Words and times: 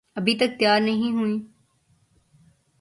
ابھی 0.15 0.35
تک 0.35 0.59
تیار 0.59 0.79
نہیں 0.81 1.11
ہوئیں؟ 1.11 1.39